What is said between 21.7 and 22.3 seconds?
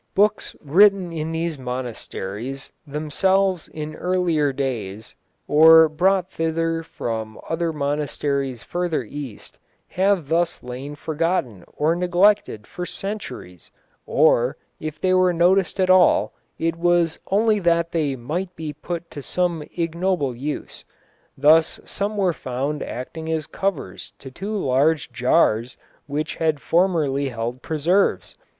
some